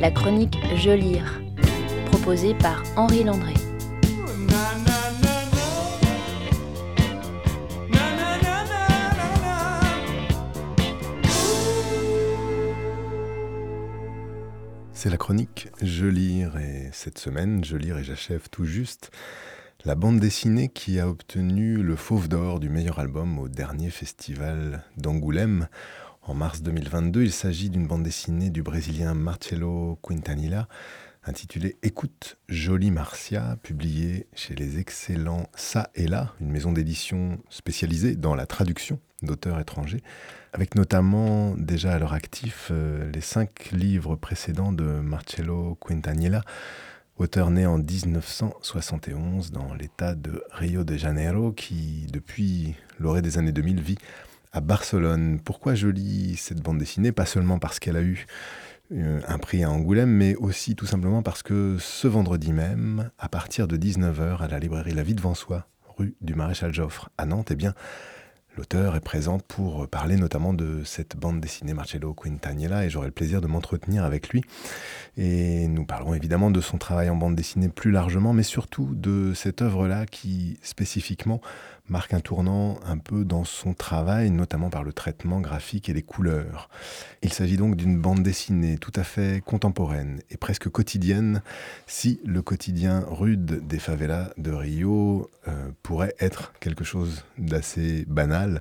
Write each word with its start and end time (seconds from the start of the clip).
la 0.00 0.10
chronique 0.12 0.58
Je 0.76 0.90
lire, 0.90 1.40
proposée 2.06 2.54
par 2.54 2.82
Henri 2.96 3.24
Landré. 3.24 3.54
C'est 14.92 15.10
la 15.10 15.16
chronique 15.16 15.68
Je 15.82 16.06
lire 16.06 16.56
et 16.58 16.90
cette 16.92 17.18
semaine, 17.18 17.64
Je 17.64 17.76
lire 17.76 17.98
et 17.98 18.04
j'achève 18.04 18.48
tout 18.50 18.64
juste 18.64 19.10
la 19.84 19.94
bande 19.94 20.18
dessinée 20.18 20.68
qui 20.68 20.98
a 20.98 21.08
obtenu 21.08 21.76
le 21.76 21.94
Fauve 21.96 22.28
d'Or 22.28 22.58
du 22.58 22.68
meilleur 22.68 22.98
album 22.98 23.38
au 23.38 23.48
dernier 23.48 23.90
festival 23.90 24.84
d'Angoulême 24.96 25.68
en 26.28 26.34
mars 26.34 26.62
2022. 26.62 27.22
Il 27.22 27.32
s'agit 27.32 27.70
d'une 27.70 27.86
bande 27.86 28.02
dessinée 28.02 28.50
du 28.50 28.62
Brésilien 28.62 29.14
Marcelo 29.14 29.98
Quintanilla 30.02 30.68
intitulée 31.24 31.76
Écoute 31.82 32.36
Jolie 32.48 32.90
Marcia, 32.90 33.56
publiée 33.62 34.26
chez 34.34 34.54
les 34.54 34.78
excellents 34.78 35.48
Ça 35.54 35.90
et 35.94 36.06
Là, 36.06 36.34
une 36.40 36.50
maison 36.50 36.72
d'édition 36.72 37.38
spécialisée 37.48 38.14
dans 38.14 38.34
la 38.34 38.46
traduction 38.46 39.00
d'auteurs 39.22 39.58
étrangers, 39.58 40.02
avec 40.52 40.74
notamment 40.74 41.54
déjà 41.56 41.92
à 41.92 41.98
leur 41.98 42.12
actif 42.12 42.68
euh, 42.70 43.10
les 43.10 43.20
cinq 43.20 43.70
livres 43.72 44.14
précédents 44.16 44.72
de 44.72 44.84
Marcello 44.84 45.76
Quintanilla, 45.80 46.42
auteur 47.16 47.50
né 47.50 47.66
en 47.66 47.78
1971 47.78 49.50
dans 49.50 49.74
l'état 49.74 50.14
de 50.14 50.44
Rio 50.52 50.84
de 50.84 50.96
Janeiro, 50.96 51.52
qui 51.52 52.06
depuis 52.12 52.74
l'orée 52.98 53.22
des 53.22 53.38
années 53.38 53.52
2000 53.52 53.80
vit 53.80 53.98
à 54.52 54.60
Barcelone. 54.60 55.40
Pourquoi 55.44 55.74
je 55.74 55.88
lis 55.88 56.36
cette 56.36 56.60
bande 56.60 56.78
dessinée? 56.78 57.12
Pas 57.12 57.26
seulement 57.26 57.58
parce 57.58 57.78
qu'elle 57.78 57.96
a 57.96 58.02
eu 58.02 58.26
euh, 58.92 59.20
un 59.26 59.38
prix 59.38 59.62
à 59.62 59.70
Angoulême, 59.70 60.10
mais 60.10 60.34
aussi 60.36 60.74
tout 60.74 60.86
simplement 60.86 61.22
parce 61.22 61.42
que 61.42 61.76
ce 61.78 62.08
vendredi 62.08 62.52
même, 62.52 63.10
à 63.18 63.28
partir 63.28 63.68
de 63.68 63.76
19h 63.76 64.38
à 64.38 64.48
la 64.48 64.58
librairie 64.58 64.94
La 64.94 65.02
Vie 65.02 65.14
devant 65.14 65.34
soi, 65.34 65.66
rue 65.96 66.14
du 66.20 66.34
Maréchal 66.34 66.72
Joffre 66.72 67.10
à 67.18 67.26
Nantes, 67.26 67.50
eh 67.50 67.56
bien, 67.56 67.74
L'auteur 68.58 68.96
est 68.96 69.00
présent 69.00 69.38
pour 69.38 69.86
parler 69.86 70.16
notamment 70.16 70.52
de 70.52 70.82
cette 70.82 71.16
bande 71.16 71.40
dessinée 71.40 71.74
Marcello 71.74 72.12
Quintanilla 72.12 72.84
et 72.84 72.90
j'aurai 72.90 73.06
le 73.06 73.12
plaisir 73.12 73.40
de 73.40 73.46
m'entretenir 73.46 74.04
avec 74.04 74.30
lui. 74.30 74.42
Et 75.16 75.68
nous 75.68 75.86
parlerons 75.86 76.14
évidemment 76.14 76.50
de 76.50 76.60
son 76.60 76.76
travail 76.76 77.08
en 77.08 77.14
bande 77.14 77.36
dessinée 77.36 77.68
plus 77.68 77.92
largement, 77.92 78.32
mais 78.32 78.42
surtout 78.42 78.96
de 78.96 79.32
cette 79.32 79.62
œuvre-là 79.62 80.06
qui 80.06 80.58
spécifiquement 80.64 81.40
marque 81.88 82.14
un 82.14 82.20
tournant 82.20 82.78
un 82.86 82.98
peu 82.98 83.24
dans 83.24 83.44
son 83.44 83.74
travail, 83.74 84.30
notamment 84.30 84.70
par 84.70 84.82
le 84.82 84.92
traitement 84.92 85.40
graphique 85.40 85.88
et 85.88 85.92
les 85.92 86.02
couleurs. 86.02 86.68
Il 87.22 87.32
s'agit 87.32 87.56
donc 87.56 87.76
d'une 87.76 87.98
bande 87.98 88.22
dessinée 88.22 88.78
tout 88.78 88.92
à 88.94 89.04
fait 89.04 89.42
contemporaine 89.44 90.20
et 90.30 90.36
presque 90.36 90.68
quotidienne, 90.68 91.42
si 91.86 92.20
le 92.24 92.42
quotidien 92.42 93.04
rude 93.08 93.66
des 93.66 93.78
favelas 93.78 94.30
de 94.36 94.52
Rio 94.52 95.30
euh, 95.48 95.70
pourrait 95.82 96.14
être 96.20 96.52
quelque 96.60 96.84
chose 96.84 97.24
d'assez 97.38 98.04
banal. 98.06 98.60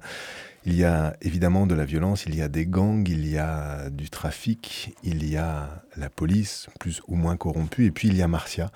Il 0.66 0.76
y 0.76 0.84
a 0.84 1.16
évidemment 1.22 1.66
de 1.66 1.76
la 1.76 1.86
violence, 1.86 2.26
il 2.26 2.36
y 2.36 2.42
a 2.42 2.50
des 2.50 2.66
gangs, 2.66 3.08
il 3.08 3.26
y 3.28 3.38
a 3.38 3.90
du 3.90 4.10
trafic, 4.10 4.94
il 5.02 5.30
y 5.30 5.38
a 5.38 5.84
la 5.96 6.10
police 6.10 6.68
plus 6.80 7.02
ou 7.08 7.16
moins 7.16 7.38
corrompue, 7.38 7.86
et 7.86 7.92
puis 7.92 8.10
il 8.10 8.18
y 8.18 8.22
a 8.22 8.28
Marcia, 8.28 8.70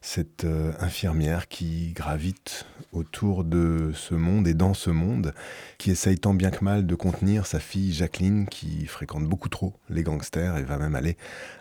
cette 0.00 0.44
euh, 0.44 0.72
infirmière 0.80 1.46
qui 1.46 1.92
gravite 1.92 2.66
autour 2.92 3.44
de 3.44 3.92
ce 3.94 4.14
monde 4.14 4.48
et 4.48 4.54
dans 4.54 4.74
ce 4.74 4.90
monde, 4.90 5.32
qui 5.78 5.90
essaye 5.90 6.18
tant 6.18 6.34
bien 6.34 6.50
que 6.50 6.64
mal 6.64 6.86
de 6.86 6.94
contenir 6.94 7.46
sa 7.46 7.60
fille 7.60 7.92
Jacqueline, 7.92 8.46
qui 8.46 8.86
fréquente 8.86 9.24
beaucoup 9.24 9.48
trop 9.48 9.74
les 9.88 10.02
gangsters 10.02 10.56
et 10.56 10.64
va 10.64 10.78
même 10.78 10.96
aller 10.96 11.16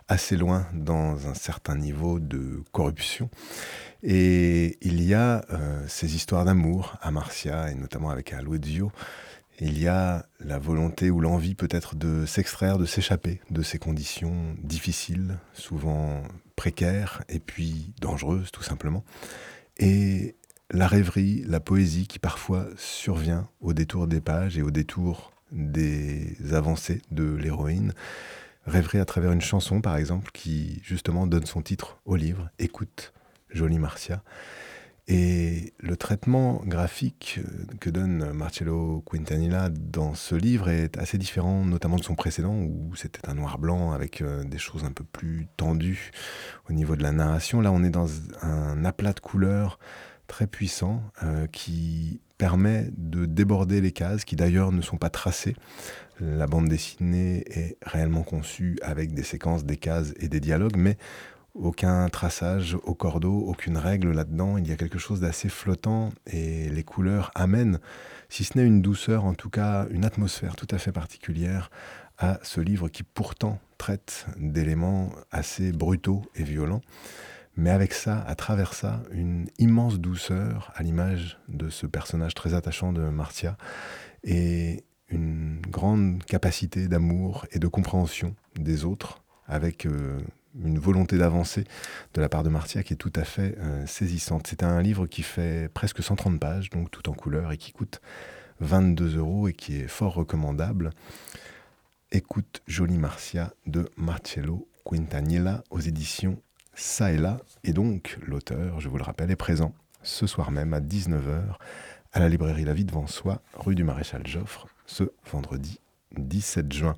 assez 0.08 0.36
loin 0.36 0.68
dans 0.74 1.28
un 1.28 1.34
certain 1.34 1.76
niveau 1.76 2.20
de 2.20 2.64
corruption. 2.72 3.30
Et 4.04 4.78
il 4.82 5.02
y 5.04 5.14
a 5.14 5.44
euh, 5.52 5.84
ces 5.88 6.16
histoires 6.16 6.46
d'amour 6.46 6.98
à 7.02 7.12
Marcia, 7.12 7.72
et 7.72 7.76
notamment 7.76 8.10
avec 8.10 8.34
Aloezio, 8.34 8.92
il 9.60 9.80
y 9.82 9.88
a 9.88 10.26
la 10.40 10.60
volonté 10.60 11.10
ou 11.10 11.22
l'envie 11.22 11.56
peut-être 11.56 11.96
de 11.96 12.26
s'extraire, 12.26 12.78
de 12.78 12.86
s'échapper 12.86 13.40
de 13.50 13.62
ces 13.62 13.80
conditions 13.80 14.56
difficiles, 14.62 15.38
souvent 15.54 16.24
précaires 16.56 17.24
et 17.30 17.40
puis 17.40 17.94
dangereuses 18.02 18.52
tout 18.52 18.64
simplement. 18.64 19.04
Et 19.78 20.36
la 20.72 20.88
rêverie, 20.88 21.44
la 21.46 21.60
poésie 21.60 22.08
qui 22.08 22.20
parfois 22.20 22.68
survient 22.78 23.48
au 23.62 23.74
détour 23.74 24.08
des 24.08 24.22
pages 24.22 24.58
et 24.58 24.62
au 24.62 24.72
détour 24.72 25.32
des 25.52 26.36
avancées 26.54 27.02
de 27.12 27.24
l'héroïne. 27.24 27.94
Rêverie 28.66 29.00
à 29.00 29.06
travers 29.06 29.32
une 29.32 29.42
chanson 29.42 29.80
par 29.80 29.96
exemple 29.96 30.32
qui 30.34 30.82
justement 30.84 31.28
donne 31.28 31.46
son 31.46 31.62
titre 31.62 32.00
au 32.06 32.16
livre, 32.16 32.50
Écoute, 32.58 33.14
Jolie 33.50 33.80
Marcia. 33.80 34.24
Et 35.08 35.74
le 35.80 35.96
traitement 35.98 36.62
graphique 36.66 37.40
euh, 37.40 37.66
que 37.80 37.92
donne 37.92 38.32
Marcello 38.32 39.04
Quintanilla 39.10 39.70
dans 39.70 40.16
ce 40.16 40.34
livre 40.34 40.70
est 40.70 40.98
assez 40.98 41.20
différent, 41.20 41.64
notamment 41.64 41.98
de 41.98 42.04
son 42.04 42.16
précédent, 42.16 42.56
où 42.56 42.96
c'était 42.96 43.30
un 43.30 43.36
noir-blanc 43.36 43.92
avec 43.92 44.22
euh, 44.22 44.44
des 44.44 44.58
choses 44.58 44.84
un 44.84 44.92
peu 44.92 45.04
plus 45.04 45.48
tendues 45.58 46.10
au 46.70 46.74
niveau 46.74 46.96
de 46.96 47.04
la 47.04 47.12
narration. 47.12 47.62
Là, 47.62 47.72
on 47.72 47.84
est 47.84 47.92
dans 47.92 48.10
un 48.42 48.84
aplat 48.84 49.14
de 49.14 49.20
couleurs 49.20 49.78
très 50.26 50.48
puissant 50.48 51.04
euh, 51.22 51.46
qui 51.48 52.20
permet 52.40 52.90
de 52.98 53.28
déborder 53.28 53.82
les 53.82 53.92
cases, 53.92 54.26
qui 54.26 54.36
d'ailleurs 54.36 54.72
ne 54.72 54.82
sont 54.82 54.98
pas 54.98 55.12
tracées. 55.12 55.56
La 56.20 56.48
bande 56.48 56.68
dessinée 56.68 57.44
est 57.48 57.78
réellement 57.84 58.24
conçue 58.24 58.78
avec 58.82 59.14
des 59.14 59.24
séquences, 59.24 59.66
des 59.66 59.78
cases 59.78 60.14
et 60.20 60.30
des 60.30 60.40
dialogues, 60.40 60.78
mais 60.78 60.98
aucun 61.56 62.08
traçage 62.10 62.78
au 62.84 62.94
cordeau, 62.94 63.40
aucune 63.48 63.78
règle 63.78 64.12
là-dedans. 64.12 64.58
Il 64.58 64.68
y 64.68 64.72
a 64.72 64.76
quelque 64.76 65.00
chose 65.00 65.22
d'assez 65.22 65.50
flottant 65.50 66.12
et 66.28 66.70
les 66.70 66.84
couleurs 66.84 67.32
amènent, 67.34 67.80
si 68.30 68.44
ce 68.44 68.58
n'est 68.58 68.66
une 68.66 68.82
douceur, 68.82 69.26
en 69.26 69.34
tout 69.34 69.50
cas 69.50 69.88
une 69.90 70.06
atmosphère 70.06 70.56
tout 70.56 70.68
à 70.70 70.78
fait 70.78 70.92
particulière 70.92 71.72
à 72.18 72.40
ce 72.44 72.62
livre 72.62 72.90
qui 72.90 73.04
pourtant 73.04 73.60
traite 73.78 74.28
d'éléments 74.38 75.12
assez 75.32 75.72
brutaux 75.72 76.24
et 76.36 76.44
violents. 76.44 76.82
Mais 77.58 77.70
avec 77.70 77.94
ça, 77.94 78.20
à 78.28 78.36
travers 78.36 78.74
ça, 78.74 79.02
une 79.12 79.48
immense 79.60 80.00
douceur 80.00 80.74
à 80.76 80.84
l'image 80.84 81.40
de 81.48 81.70
ce 81.70 81.88
personnage 81.88 82.34
très 82.34 82.54
attachant 82.54 82.92
de 82.92 83.02
Marcia 83.02 83.56
et 84.24 84.84
une 85.10 85.62
grande 85.62 86.24
capacité 86.26 86.90
d'amour 86.90 87.46
et 87.52 87.60
de 87.60 87.68
compréhension 87.68 88.36
des 88.60 88.84
autres 88.84 89.24
avec 89.48 89.86
euh, 89.86 90.20
une 90.64 90.80
volonté 90.80 91.18
d'avancer 91.18 91.66
de 92.14 92.22
la 92.22 92.30
part 92.30 92.44
de 92.44 92.50
Martia 92.50 92.84
qui 92.84 92.94
est 92.94 92.98
tout 92.98 93.14
à 93.16 93.24
fait 93.24 93.58
euh, 93.60 93.86
saisissante. 93.86 94.48
C'est 94.48 94.64
un 94.64 94.82
livre 94.82 95.08
qui 95.08 95.24
fait 95.24 95.70
presque 95.74 96.02
130 96.02 96.40
pages, 96.40 96.70
donc 96.70 96.92
tout 96.92 97.10
en 97.10 97.14
couleur, 97.14 97.52
et 97.52 97.58
qui 97.58 97.72
coûte 97.72 98.02
22 98.60 99.18
euros 99.18 99.48
et 99.48 99.54
qui 99.54 99.78
est 99.78 99.88
fort 99.88 100.14
recommandable. 100.14 100.92
Écoute 102.12 102.62
Jolie 102.68 102.98
Marcia 102.98 103.54
de 103.66 103.90
Marcello 103.98 104.68
Quintanilla 104.86 105.64
aux 105.70 105.80
éditions 105.80 106.42
Saella. 106.74 107.40
Et 107.64 107.74
donc, 107.74 108.18
l'auteur, 108.26 108.80
je 108.80 108.90
vous 108.90 108.98
le 108.98 109.04
rappelle, 109.04 109.32
est 109.32 109.36
présent 109.36 109.74
ce 110.04 110.28
soir 110.28 110.52
même 110.52 110.74
à 110.74 110.80
19h 110.80 111.56
à 112.14 112.20
la 112.20 112.30
librairie 112.30 112.64
La 112.64 112.74
Vie 112.74 112.86
devant 112.86 113.08
soi, 113.08 113.42
rue 113.56 113.76
du 113.76 113.84
Maréchal 113.84 114.26
Joffre, 114.26 114.68
ce 114.86 115.04
vendredi 115.30 115.80
17 116.18 116.72
juin. 116.72 116.96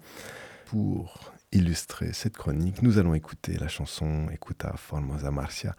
Pour 0.66 1.34
illustrer 1.52 2.14
cette 2.14 2.38
chronique, 2.38 2.82
nous 2.82 2.98
allons 2.98 3.14
écouter 3.14 3.58
la 3.58 3.68
chanson 3.68 4.28
Écouta 4.32 4.74
Formosa 4.78 5.32
Marcia, 5.32 5.76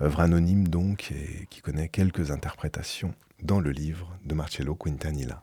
œuvre 0.00 0.20
anonyme 0.20 0.68
donc 0.68 1.12
et 1.12 1.46
qui 1.50 1.60
connaît 1.60 1.88
quelques 1.88 2.30
interprétations 2.30 3.14
dans 3.42 3.60
le 3.60 3.70
livre 3.70 4.18
de 4.24 4.34
Marcello 4.34 4.74
Quintanilla. 4.74 5.42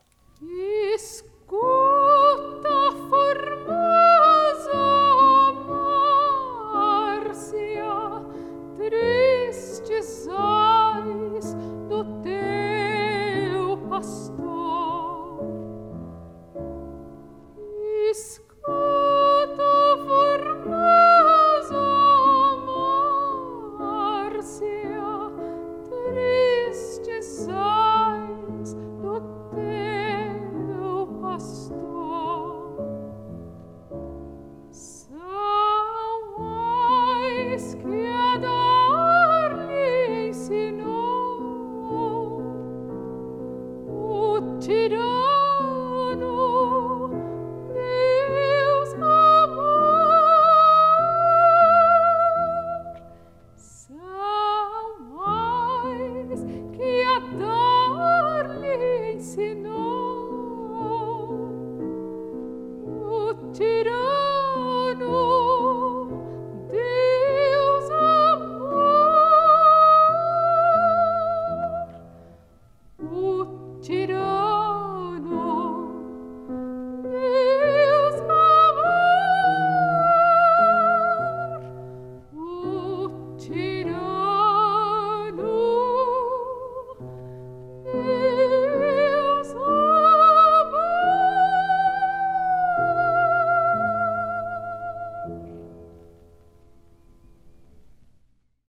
to. 44.44 45.33